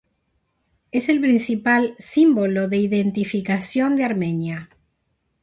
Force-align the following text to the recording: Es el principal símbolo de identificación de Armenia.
Es 0.91 1.09
el 1.09 1.21
principal 1.21 1.95
símbolo 1.99 2.67
de 2.67 2.77
identificación 2.77 3.95
de 3.95 4.03
Armenia. 4.03 4.71